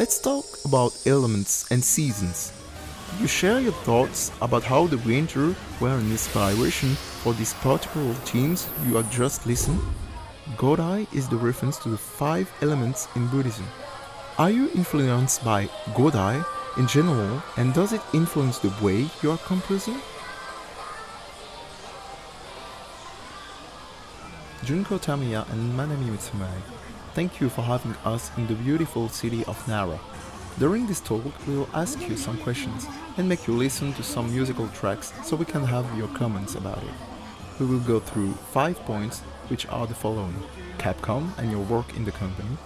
[0.00, 2.54] Let's talk about elements and seasons.
[3.20, 8.66] You share your thoughts about how the winter were an inspiration for these particular themes
[8.86, 9.78] you have just listened.
[10.56, 13.66] Godai is the reference to the five elements in Buddhism.
[14.38, 16.42] Are you influenced by Godai
[16.78, 20.00] in general and does it influence the way you are composing?
[24.64, 26.62] Junko Tamiya and Manami Matsumae,
[27.14, 29.98] thank you for having us in the beautiful city of Nara.
[30.58, 32.86] During this talk, we will ask you some questions
[33.16, 36.78] and make you listen to some musical tracks so we can have your comments about
[36.78, 36.94] it.
[37.58, 40.34] We will go through five points, which are the following.
[40.78, 42.56] Capcom and your work in the company,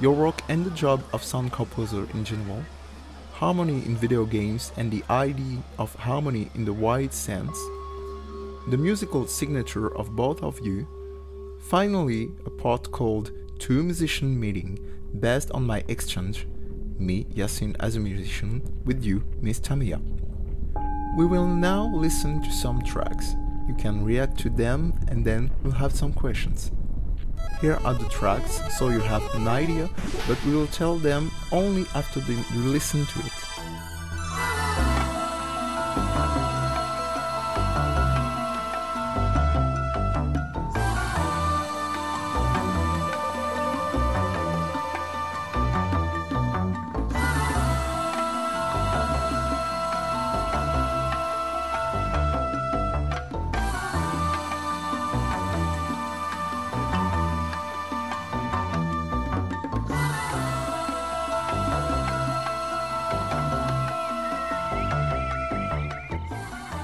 [0.00, 2.62] your work and the job of sound composer in general,
[3.32, 7.56] harmony in video games and the idea of harmony in the wide sense,
[8.68, 10.86] the musical signature of both of you,
[11.60, 14.78] finally, a part called Two Musician Meeting
[15.20, 16.46] based on my exchange
[16.98, 20.00] me, Yasin, as a musician, with you, Miss Tamiya.
[21.16, 23.34] We will now listen to some tracks.
[23.66, 26.70] You can react to them and then we'll have some questions.
[27.60, 29.90] Here are the tracks so you have an idea,
[30.26, 33.32] but we will tell them only after you listen to it.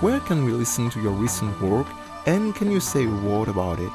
[0.05, 1.87] Where can we listen to your recent work
[2.27, 3.93] and can you say a word about it?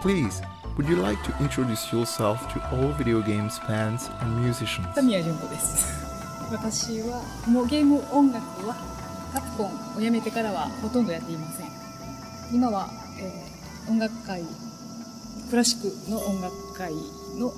[0.00, 0.40] Please,
[0.76, 4.86] would you like to introduce yourself to all video games fans and musicians?
[4.94, 6.06] 田宮純子です
[6.52, 8.76] 私はもうゲーム音楽は
[9.34, 11.66] カプコンを辞めてからはほとんどやっていません
[12.54, 13.52] 今は、えー
[13.90, 14.44] 音楽会
[15.50, 16.92] クラシックの音楽会
[17.40, 17.52] の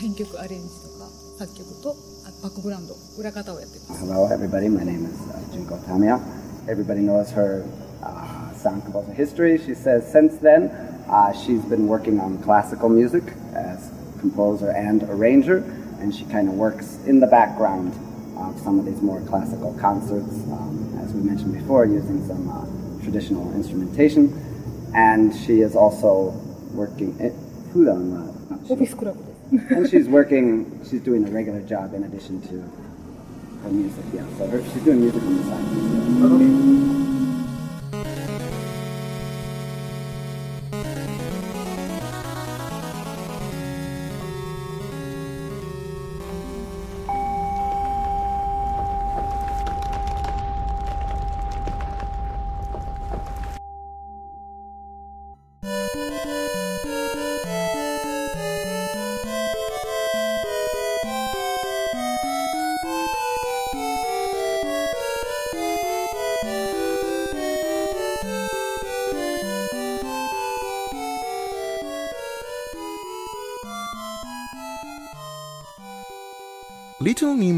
[0.00, 4.68] 編曲アレンジとか作曲とあバックグラウンド裏方をやってます Hello, everybody.
[4.68, 6.20] My name is uh, Junko Tamiya.
[6.68, 7.66] everybody knows her
[8.02, 9.58] uh, sound composer history.
[9.58, 10.68] She says since then,
[11.08, 13.24] uh, she's been working on classical music
[13.54, 13.90] as
[14.20, 15.58] composer and arranger,
[16.00, 17.94] and she kind of works in the background
[18.36, 23.02] of some of these more classical concerts, um, as we mentioned before, using some uh,
[23.02, 24.44] traditional instrumentation.
[24.94, 26.30] And she is also
[26.72, 27.16] working.
[27.72, 28.12] Food on.
[28.12, 28.58] Uh,
[29.70, 32.70] and she's working, she's doing a regular job in addition to
[33.62, 34.24] her music, yeah.
[34.36, 35.64] So her, she's doing music on the side.
[36.22, 36.97] Little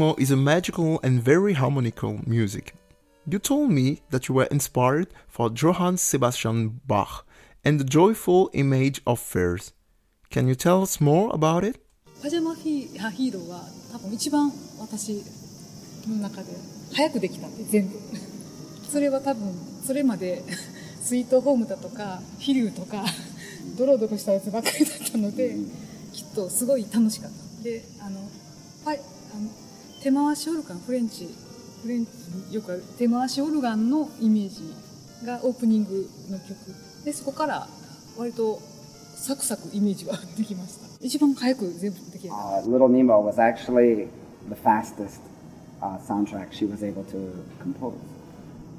[0.01, 2.73] Nemo is a magical and very harmonical music.
[3.27, 7.23] You told me that you were inspired for Johann Sebastian Bach
[7.63, 9.73] and the joyful image of fairs.
[10.31, 11.79] Can you tell us more about it?
[12.19, 13.61] パジャマヒーヒーローは
[13.91, 15.23] 多分一番私
[16.07, 16.49] の中で
[16.95, 17.95] 早くできたんで全部
[18.89, 19.53] それは多分
[19.85, 20.41] それまで
[20.99, 23.05] スイートホームだとか飛竜とか
[23.77, 25.55] ドロドロしたやつばっかりだったので
[26.11, 28.19] きっとすごい楽しかったであの
[28.83, 29.01] パあの
[30.01, 31.29] 手回しオルガンフレンチ
[31.83, 32.11] フレンチ
[32.55, 34.73] よくある手回しオルガンのイメージ
[35.25, 36.57] がオープニングの曲
[37.05, 37.67] でそこから
[38.17, 38.59] 割と
[39.15, 44.07] サクサクイメージはできました一番早く全部できた Uh, Little Nemo was actually
[44.49, 45.21] the fastest
[45.81, 47.93] uh, soundtrack she was able to compose.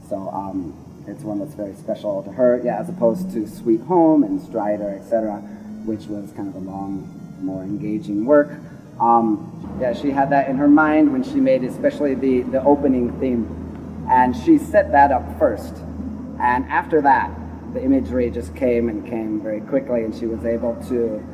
[0.08, 0.74] So um,
[1.06, 4.90] it's one that's very special to her, yeah, as opposed to Sweet Home and Strider,
[4.90, 5.36] etc.,
[5.84, 7.08] which was kind of a long,
[7.40, 8.50] more engaging work.
[9.02, 13.18] Um, yeah, she had that in her mind when she made especially the, the opening
[13.18, 14.06] theme.
[14.08, 15.74] And she set that up first.
[16.40, 17.30] And after that,
[17.74, 21.24] the imagery just came and came very quickly, and she was able to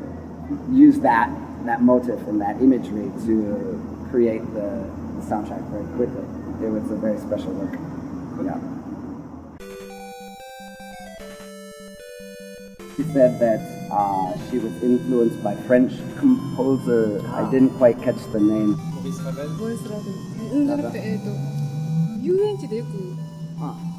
[0.71, 1.31] use that,
[1.67, 6.25] that motif and that imagery to create the, the soundtrack very quickly.
[6.65, 7.79] It was a very special work.
[8.45, 8.59] Yeah.
[12.97, 17.22] She said that Uh, she was influenced by French composer.
[17.30, 18.76] I didn't quite catch the name.
[19.04, 20.10] ボイスラブ
[20.58, 21.26] うんじゃなくてえっ、と
[22.22, 22.90] 遊園地でよく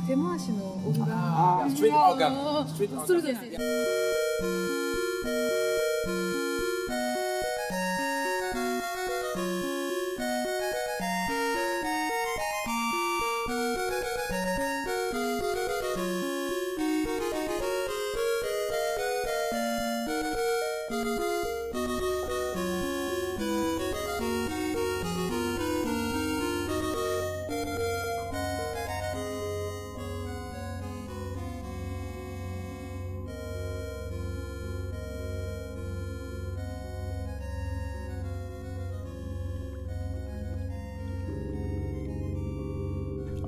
[0.06, 2.32] 手回しのオルガンあストリートオルガン
[2.62, 3.30] あストリートオルガ
[4.77, 4.77] ン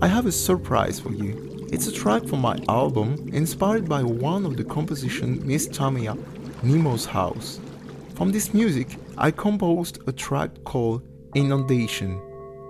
[0.02, 1.69] I have a surprise for you.
[1.73, 6.17] It's a track from my album inspired by one of the composition Miss Tamiya,
[6.62, 7.61] Nemo's House.
[8.14, 11.02] From this music, I composed a track called
[11.34, 12.20] Inundation,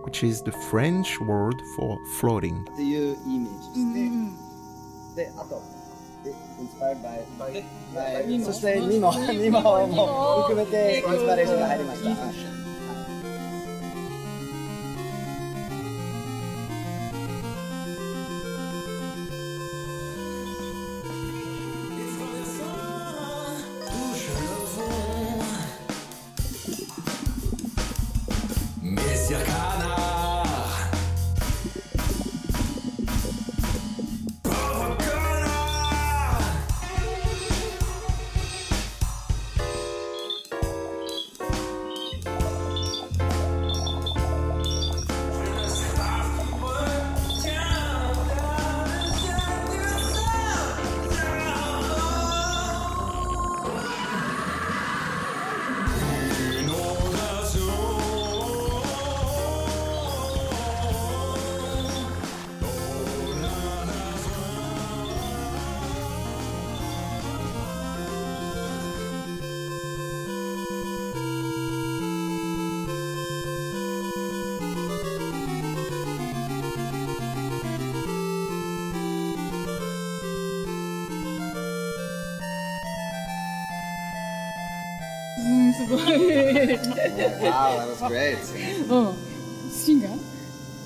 [0.05, 2.65] which is the French word for floating.
[2.73, 4.11] っていうイメージですね。
[5.17, 5.63] で、あと、
[6.25, 7.65] で、inspired by, by,
[7.95, 12.40] by そしてニモ、ニモも含めてインスパレーションが入りました。
[87.43, 88.37] Wow, that was great.
[88.89, 89.15] うん
[89.73, 90.13] シンガー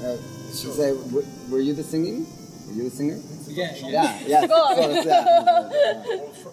[0.02, 0.17] Uh,
[0.55, 2.25] she said, w- were you the singing?
[2.69, 3.19] Were you the singer?
[3.49, 4.46] Yeah, Yeah, yeah.
[4.49, 5.22] so, yeah.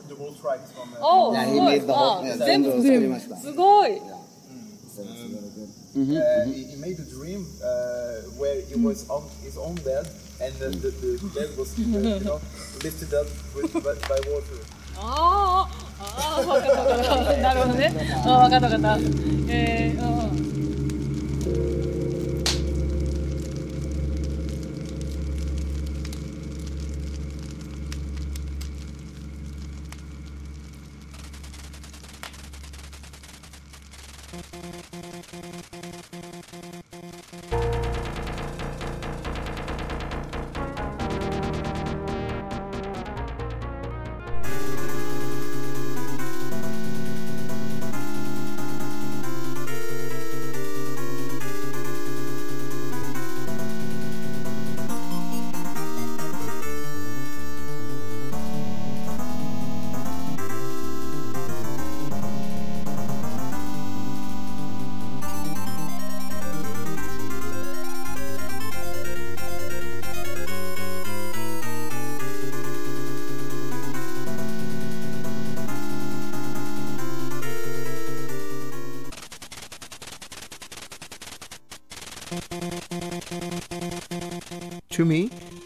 [0.09, 2.23] The whole track is from uh, お Yeah, す he ごい made the whole, あ
[2.23, 3.37] yeah, 全部全部作りました。
[3.37, 6.17] すごい So it's really good.
[6.19, 10.05] uh, he, he made a dream uh, where he was on his own bed
[10.41, 12.41] and the, the, the bed was uh, you know
[12.83, 13.25] lifted up
[13.55, 14.59] with, by, by water.
[16.04, 17.36] ああ分かった分かった。
[17.36, 17.92] なるほどね。
[18.24, 19.02] あー分かった分かった。
[19.48, 20.42] えーうん。
[37.52, 38.01] To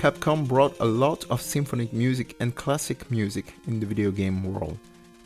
[0.06, 4.78] Capcom brought a lot of symphonic music and classic music in the video game world.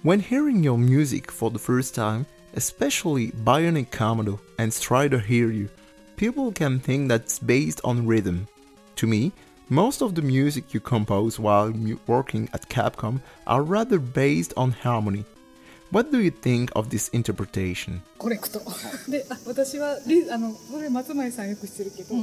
[0.02, 5.68] When hearing your music for the first time, especially Bionic Commando and Strider Hiryu,
[6.16, 8.48] people can think that's based on rhythm.
[8.96, 9.32] To me,
[9.68, 11.74] most of the music you compose while
[12.06, 15.26] working at Capcom are rather based on harmony.
[15.90, 18.00] What do you think of this interpretation?
[18.16, 18.60] コレクト。
[19.10, 22.14] で、私はリあのこれ松前さんよくしてるけど、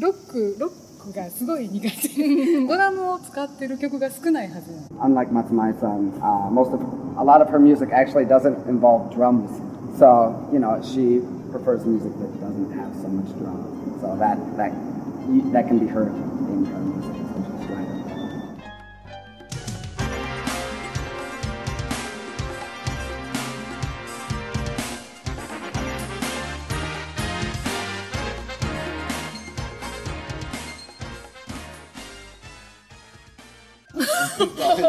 [0.00, 0.76] ロックロック
[1.10, 6.80] がすごい苦手ドラムを使ってる曲が少ないはず Unlike Matsumae-san,、uh, most of,
[7.18, 9.50] a lot of her music actually doesn't involve drums.
[9.98, 14.00] So, you know, she prefers music that doesn't have so much drums.
[14.00, 14.72] So that, that,
[15.52, 17.21] that can be heard in her music.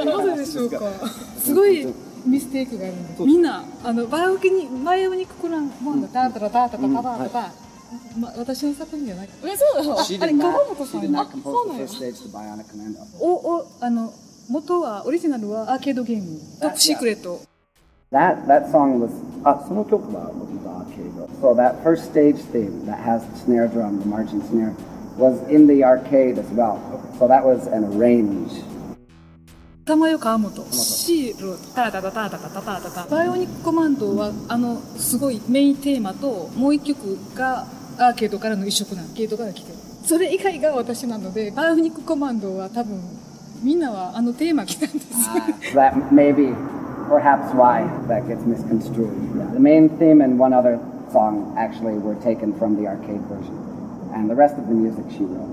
[0.05, 0.79] なぜでしょうか？
[1.37, 1.85] すごい
[2.25, 7.51] ミステイクがあるんでみんなあのバイオにバイオニックコラボンだタンタラタタタタタタ
[8.17, 9.33] ま私の作品じゃないか。
[9.45, 10.01] えそうだ。
[10.23, 11.11] あれ川本さん。
[11.11, 11.85] だそうなの。
[13.19, 14.13] おおあの
[14.49, 16.39] 元はオリジナルはアーケードゲーム。
[16.59, 17.41] トップシークレット。
[18.11, 19.11] That that song was
[19.43, 21.25] あその曲はもともとアーケード。
[21.41, 24.73] So that first stage theme that has the snare drum, the marching snare,
[25.17, 26.79] was in the arcade as well.
[27.19, 28.63] So that was an arrange.
[29.85, 37.67] 玉代川本シールタタタタタタタタタタバイオニックコマンドはあのすごいメインテーマともう一曲が
[37.99, 42.97] アーケードからの一色なんアーケードから来てるそれ以外が私なのでバイオニックコマンドは多分
[43.61, 46.53] みんなはあのテーマ来たんです that may be
[47.09, 49.11] perhaps why that gets misconstrued.
[49.53, 50.79] The main theme and one other
[51.11, 53.53] song actually were taken from the arcade version,
[54.15, 55.51] and the rest of the music she wrote.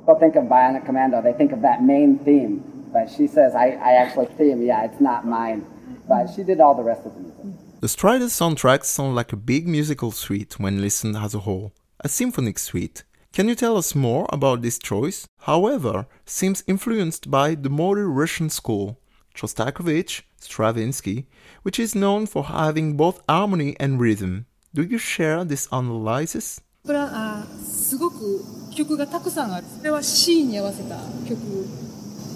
[0.00, 3.71] People think of Bionic Commando, they think of that main theme, but she says, I,
[3.71, 5.65] I actually theme, yeah, it's not mine.
[6.07, 7.81] But she did all the rest of the music.
[7.81, 12.09] The Strider soundtracks sound like a big musical suite when listened as a whole, a
[12.09, 13.03] symphonic suite.
[13.33, 15.27] Can you tell us more about this choice?
[15.39, 18.99] However, seems influenced by the modern Russian school,
[19.35, 21.25] Shostakovich, Stravinsky,
[21.63, 24.45] which is known for having both harmony and rhythm.
[24.73, 26.61] Do you share this analysis?
[26.85, 28.43] これはあすごく
[28.75, 31.39] 曲がたくさんあるそれは C に合わせた曲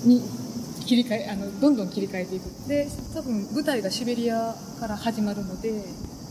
[0.05, 0.21] に
[0.84, 5.70] 切り替えあのどんどん切り替えていくで多分舞台がシベリアから始まるので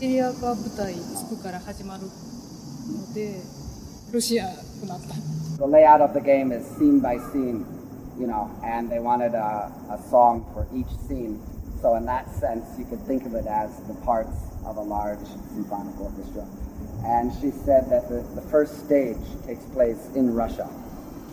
[0.00, 3.40] ベリアが舞台着くから始まるので
[4.12, 5.14] ロシアとなった
[5.58, 7.64] The layout of the game is scene by scene,
[8.18, 11.38] you know, and they wanted a, a song for each scene.
[11.80, 14.34] So in that sense, you could think of it as the parts
[14.66, 15.22] of a large
[15.54, 16.44] symphonic orchestra.
[17.04, 20.68] And she said that the, the first stage takes place in Russia.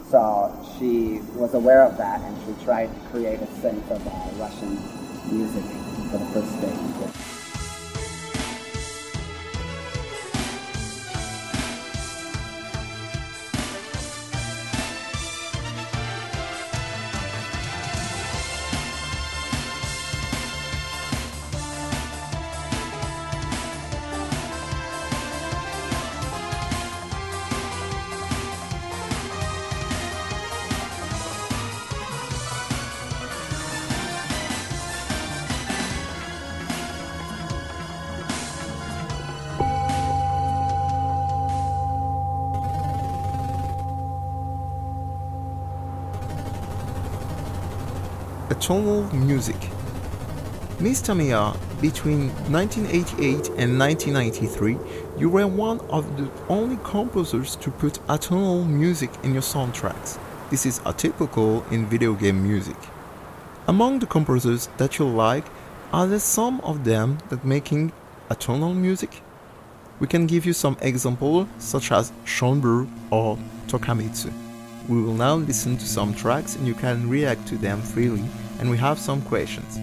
[0.09, 4.11] So she was aware of that and she tried to create a sense of uh,
[4.41, 4.73] Russian
[5.31, 5.63] music
[6.09, 7.48] for the first stage.
[48.59, 49.55] Atonal music.
[50.81, 54.77] Miss Tamiya, between 1988 and 1993,
[55.17, 60.19] you were one of the only composers to put atonal music in your soundtracks.
[60.49, 62.75] This is atypical in video game music.
[63.65, 65.45] Among the composers that you like,
[65.93, 67.93] are there some of them that making
[68.29, 69.21] atonal music?
[70.01, 73.37] We can give you some examples such as Schonberg or
[73.67, 74.48] Takemitsu.
[74.89, 78.25] We will now listen to some tracks and you can react to them freely,
[78.57, 79.75] and we have some questions.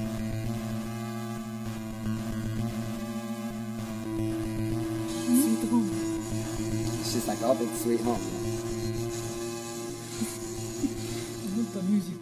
[5.30, 5.88] Sweet home.
[7.04, 8.20] She's like, oh, it's sweet home.
[11.56, 12.14] not the music.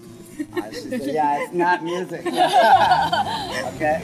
[0.52, 2.20] I should say, yeah, it's not music.
[2.26, 4.02] okay.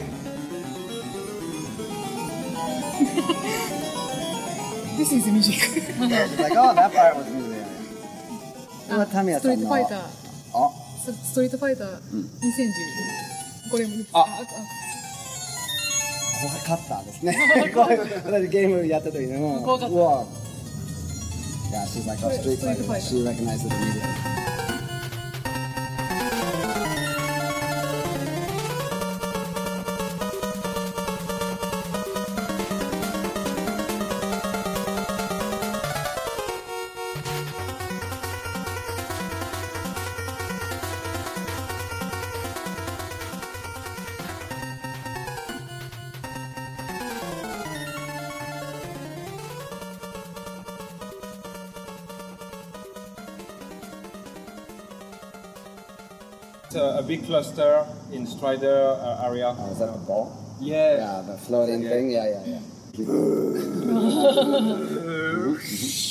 [4.97, 5.53] this is music.
[5.53, 7.40] She's like, oh, that part was music.
[8.87, 9.99] これはタミストリートファイター。
[11.01, 11.93] ストリートファイター2010。
[11.93, 14.25] うん、これもあ、
[16.41, 17.35] 怖かったですね。
[17.73, 17.97] 怖い。
[17.99, 19.77] 私ゲームやった時でも怖。
[19.77, 20.25] わ、
[21.69, 24.40] いや、シーザーかストリート。
[56.75, 59.55] A, a big cluster in Strider uh, area.
[59.57, 60.31] Oh, is that a ball?
[60.59, 60.95] Yeah.
[60.97, 61.89] Yeah, the floating Yeah.
[61.89, 62.09] thing.
[62.11, 62.59] Yeah, yeah, yeah.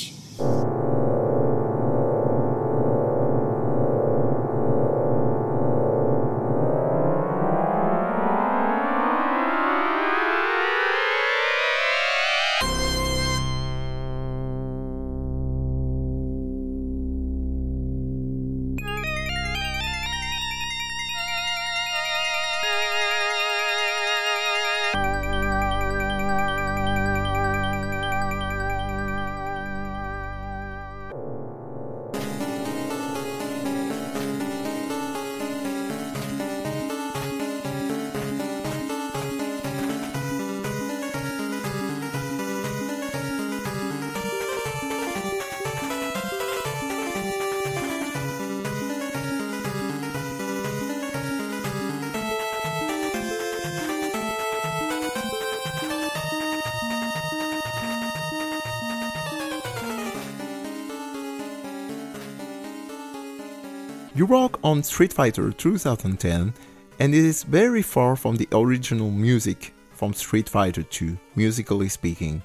[64.20, 66.54] You work on Street Fighter 2010,
[66.98, 72.42] and it is very far from the original music from Street Fighter 2, musically speaking.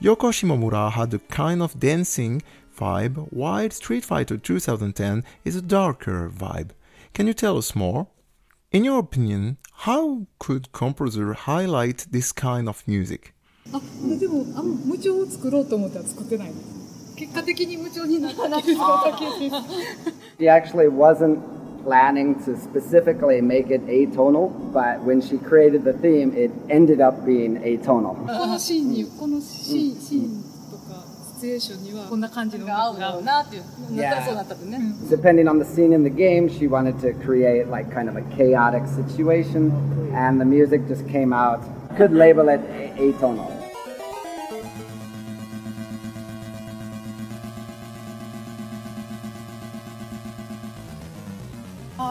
[0.00, 2.42] Yoko Shimomura had a kind of dancing
[2.78, 6.70] vibe, while Street Fighter 2010 is a darker vibe.
[7.14, 8.08] Can you tell us more?
[8.72, 13.34] In your opinion, how could composer highlight this kind of music?
[13.72, 13.80] あ
[14.18, 16.75] でもあん無調を作ろうと思ったら作ってないです
[20.39, 21.39] she actually wasn't
[21.83, 27.25] planning to specifically make it atonal, but when she created the theme, it ended up
[27.25, 28.15] being atonal.
[33.91, 34.15] Yeah.
[35.09, 38.23] Depending on the scene in the game, she wanted to create like kind of a
[38.35, 39.71] chaotic situation,
[40.13, 41.61] and the music just came out.
[41.95, 42.61] Could label it
[42.97, 43.56] atonal.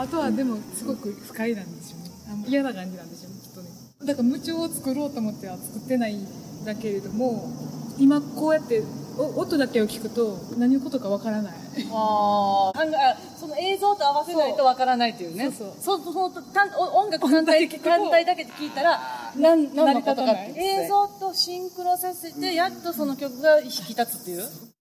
[0.07, 2.11] ああとはでもすごく不快なんでしょうね。
[2.31, 3.69] あの嫌な感じなんでしょうねきっとね。
[4.07, 6.25] だから無調を作ろうと思っては作ってないん
[6.65, 7.51] だけれども
[7.99, 8.83] 今こうやって
[9.19, 11.52] お音だけを聞くと何のことかわからない。
[11.91, 12.78] あー。
[12.78, 15.50] ああその映像と合わせないとわからないっていうね。
[15.50, 16.00] そうそう。
[16.00, 19.00] その音楽単体単体だけで聞いたら
[19.37, 24.43] 何何のことか映像とシンクロさせてやっとその曲が引き立つっていう。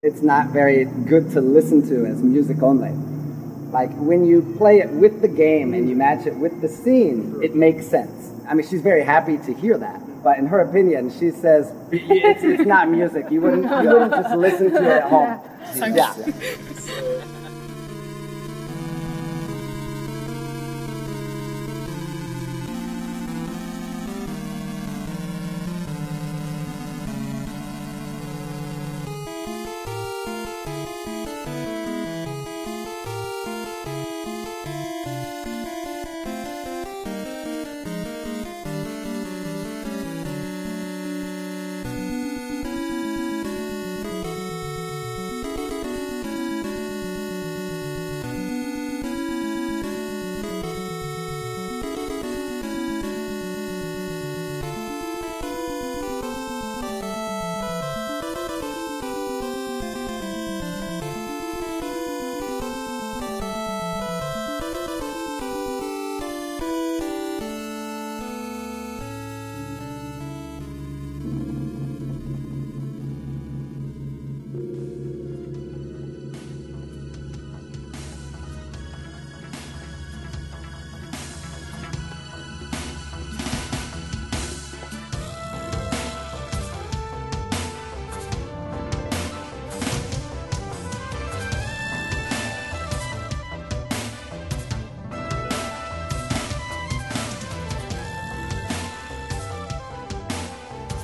[0.03, 3.16] It's not very good to listen to as music only.
[3.77, 7.39] Like when you play it with the game and you match it with the scene,
[7.43, 8.31] it makes sense.
[8.49, 10.01] I mean, she's very happy to hear that.
[10.23, 13.29] But in her opinion, she says it's, it's not music.
[13.29, 15.39] You wouldn't, you wouldn't just listen to it at home.
[15.75, 16.11] Yeah.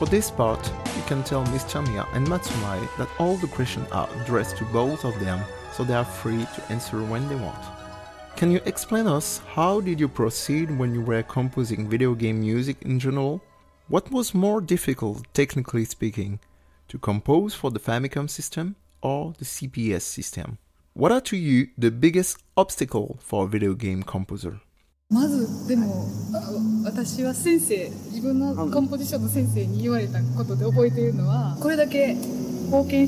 [0.04, 0.60] For this part,
[0.98, 5.06] you can tell Miss Tamiya and Matsumae that all the questions are addressed to both
[5.06, 5.40] of them,
[5.72, 7.64] so they are free to answer when they want.
[8.36, 12.82] Can you explain us how did you proceed when you were composing video game music
[12.82, 13.42] in general?
[13.88, 16.42] What was more difficult, technically speaking,
[16.90, 20.58] to compose for the Famicom system or the CPS system?
[20.92, 24.60] What are to you the biggest obstacle for a video game composer?
[25.10, 26.06] まずでも
[26.84, 32.16] 私は先生自分のコンポジションの先生に言われたことで覚えているのはこれだけ
[32.70, 33.08] 封建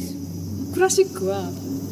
[0.74, 1.44] クラシックは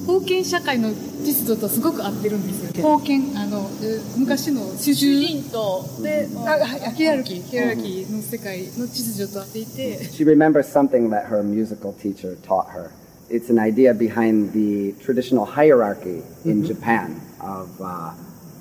[0.06, 2.98] 封建社会の秩序とすごく合ってるんですよ。
[2.98, 6.58] 封建あのえ昔の主人とであ
[6.91, 7.43] ヒエラルキー。
[7.43, 10.00] ヒエラルキーの世界の秩序と合っていて。
[10.12, 12.91] She remembers something that her musical teacher taught her.
[13.30, 18.12] It's an idea behind the traditional hierarchy in Japan of uh,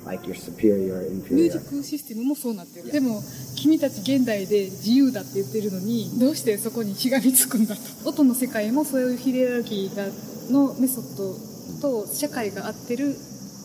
[0.05, 2.91] like your superior, ミュージ.ックシステムもそうなってる。
[2.91, 3.21] でも
[3.55, 7.81] 君たち現代で自由だって言ってるのにどうしてそこにしがみつくんだと。
[8.09, 10.07] 音の世界もそういうヒエラルキーが
[10.51, 11.35] のメソッド
[11.81, 13.15] と社会が合ってる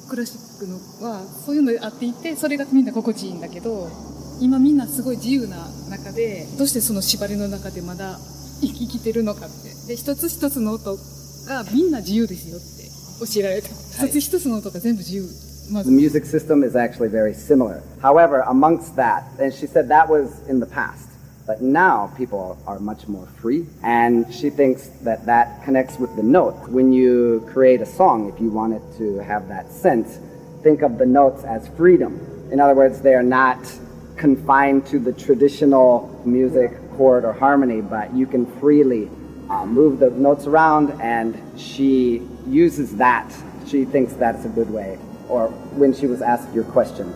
[0.09, 3.91] クラシックのはそういうので合っていてそれがみんな心地いいんだけど
[4.41, 8.19] 今みんなすごい自由な中でどうしてその縛りの中でまだ
[8.61, 9.69] 生きてるのかって。
[9.89, 10.97] で一つ一つの音
[11.47, 13.69] がみんな自由ですよって教えられた。
[14.07, 15.23] 一つ一つの音が全部自由。
[15.23, 17.83] ま The music system is actually very similar.
[18.01, 21.11] However, amongst that, and she said that was in the past,
[21.47, 26.23] but now people are much more free, and she thinks that that connects with the
[26.23, 26.55] note.
[26.71, 30.19] When you create a song, if you want it to have that sense,
[30.63, 32.19] think of the notes as freedom.
[32.51, 33.59] In other words, they are not
[34.17, 39.11] confined to the traditional music chord or harmony, but you can freely
[39.51, 43.31] uh, move the notes around, and she uses that.
[43.67, 47.07] She thinks that's a good way or when she was asked your question?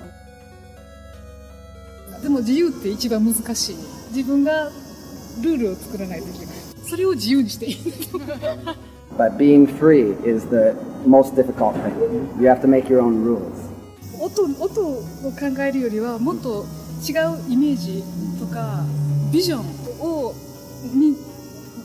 [2.22, 3.76] でも自由って一番難しい
[4.14, 4.70] 自分が
[5.42, 6.54] ルールを作らないといけない
[6.88, 7.76] それを自由にしていい
[9.18, 10.74] But being free is the
[11.06, 12.40] most difficult thing.
[12.40, 13.72] You have to make your own rules.
[14.20, 16.64] 音音を考えるよりはもっと
[17.06, 18.02] 違うイメージ
[18.38, 18.84] とか
[19.32, 19.60] ビジョン
[20.00, 20.32] を
[20.94, 21.16] に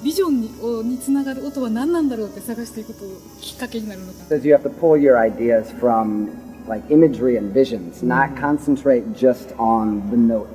[0.06, 3.00] ビジョンにをにつながる音は何なんだろうって探していくと
[3.40, 6.28] きっかけになるのかな Says you have to pull your ideas from
[6.68, 10.48] like imagery and visions, not concentrate just on the notes.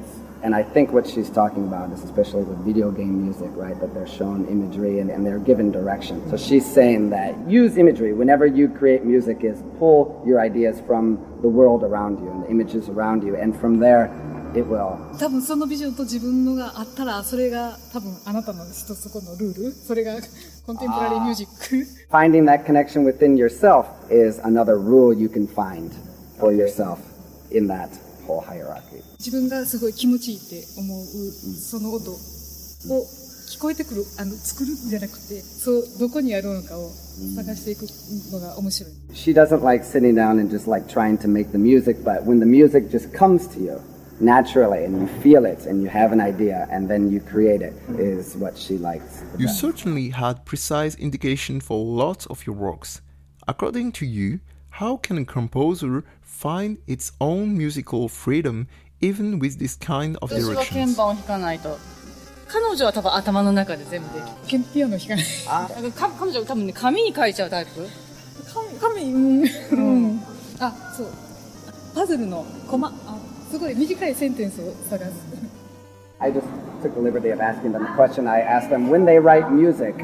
[0.43, 3.77] And I think what she's talking about is especially with video game music, right?
[3.81, 6.21] That they're shown imagery and, and they're given direction.
[6.29, 11.17] So she's saying that use imagery whenever you create music is pull your ideas from
[11.41, 14.05] the world around you and the images around you and from there
[14.53, 20.15] it will 多分そのビジョンと自分のがあったらそれが多分あなたの一つこのルールそれが
[20.65, 25.91] コンテンポラリーミュージック finding that connection within yourself is another rule you can find
[26.39, 26.99] for yourself
[27.51, 27.89] in that
[28.27, 29.01] whole hierarchy.
[29.19, 32.15] 自分がすごい気持ちいいって思うその音を
[33.49, 36.89] 聞こえてくるあの作るんじゃなくてそうどこにあるのかを
[37.35, 37.87] 探していく
[38.33, 42.39] のが面白い She doesn't like sitting down and just like trying to make the music, but when
[42.39, 43.79] the music just comes to you
[44.19, 47.73] naturally and you feel it and you have an idea and then you create it
[47.99, 49.21] is what she likes.
[49.33, 49.59] the You best.
[49.59, 53.01] certainly had precise indication for lots of your works.
[53.47, 54.39] According to you,
[54.71, 58.67] how can a composer find its own musical freedom
[59.01, 60.95] even with this kind of 私は鍵 directions?
[60.97, 61.77] 盤を弾かないと
[62.47, 67.71] 彼女は多分頭の中で全部できるケンピアノ弾かないあか彼女は多分ね紙に書いちゃうタイプ
[68.79, 70.19] 神神うん、うん、
[70.59, 71.07] あそう
[71.93, 73.10] パズルのコマあ
[73.52, 75.12] すごい短いセンテンスを探す。
[76.20, 76.46] I just
[76.82, 78.26] took the liberty of asking them a question.
[78.26, 79.94] I asked them when they write music,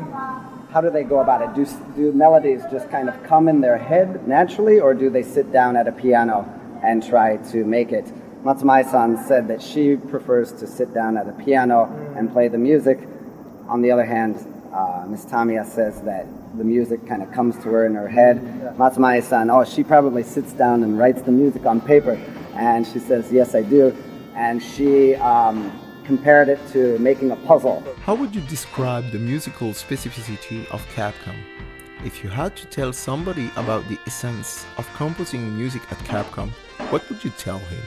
[0.70, 1.54] how do they go about it?
[1.54, 1.64] Do,
[1.96, 5.76] do melodies just kind of come in their head naturally, or do they sit down
[5.76, 6.44] at a piano
[6.82, 8.04] and try to make it?
[8.44, 12.58] Matsumae san said that she prefers to sit down at a piano and play the
[12.58, 12.98] music.
[13.66, 14.36] On the other hand,
[14.74, 16.26] uh, Miss Tamiya says that
[16.58, 18.36] the music kind of comes to her in her head.
[18.76, 22.20] Matsumae san, oh, she probably sits down and writes the music on paper.
[22.58, 23.96] And she says, yes, I do.
[24.34, 25.72] And she um,
[26.04, 27.84] compared it to making a puzzle.
[28.02, 31.36] How would you describe the musical specificity of Capcom?
[32.04, 36.50] If you had to tell somebody about the essence of composing music at Capcom,
[36.90, 37.82] what would you tell him?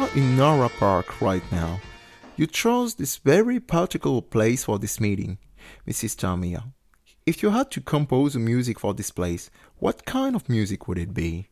[0.00, 1.78] Are in Nara Park right now.
[2.34, 5.36] You chose this very particular place for this meeting,
[5.86, 6.16] Mrs.
[6.16, 6.72] Tamiya.
[7.26, 11.12] If you had to compose music for this place, what kind of music would it
[11.12, 11.50] be?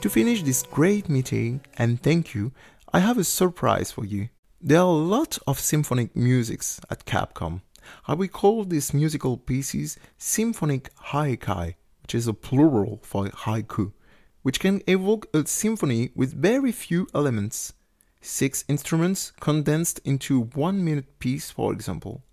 [0.00, 2.52] To finish this great meeting and thank you,
[2.90, 4.30] I have a surprise for you.
[4.58, 7.60] There are a lot of symphonic musics at Capcom.
[8.08, 13.92] I will call these musical pieces symphonic haikai, which is a plural for haiku,
[14.40, 17.74] which can evoke a symphony with very few elements.
[18.22, 22.24] Six instruments condensed into one minute piece, for example.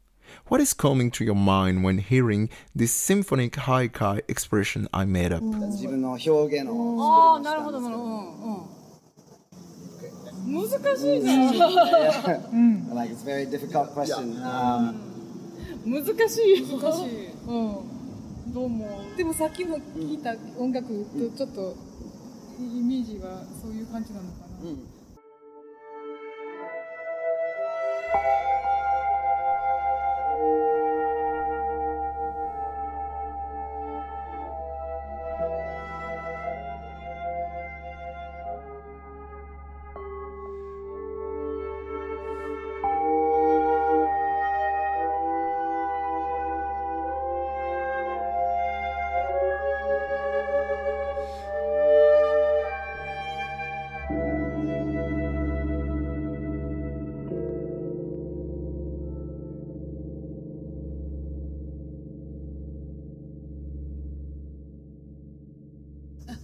[0.49, 5.43] What is coming to your mind when hearing this symphonic haikai expression I made up?
[5.43, 8.11] 自分の表現をああなるほどなるほどう
[10.51, 14.37] んうん難しいじゃん Like it's a very difficult question.
[14.43, 14.95] Um,
[15.87, 17.55] 難しい難しいう
[18.51, 21.75] んどうもでもさっきの聞いた音楽とちょっと
[22.61, 24.71] イメージはそういう感じなのかな、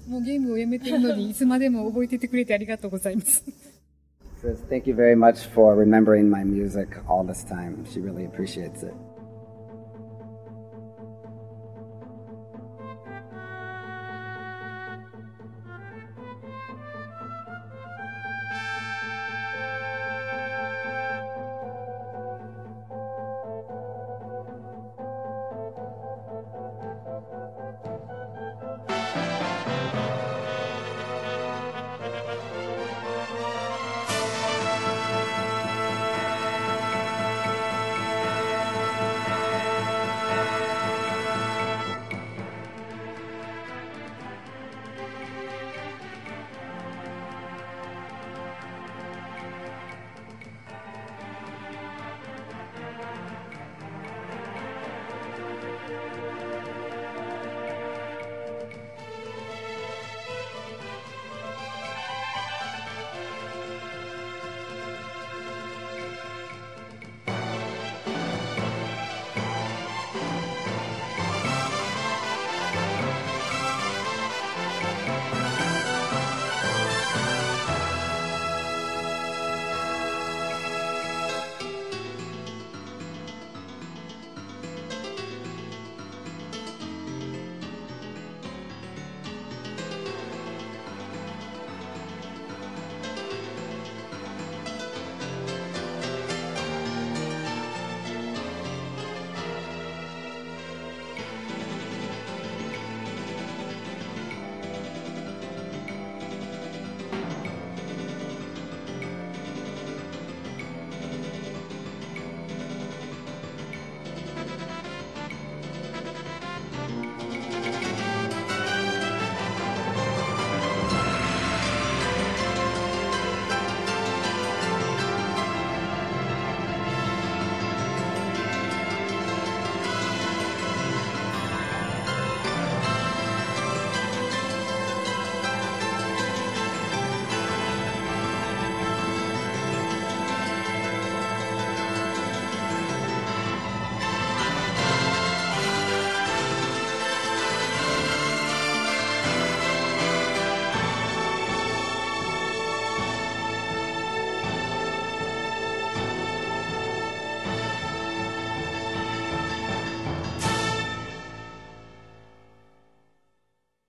[0.08, 3.44] もうゲームをやめてるのにいつまでも覚えててくれてありがとうございます。
[4.42, 7.86] Says, thank you very much for remembering my music all this time.
[7.86, 8.94] She really appreciates it.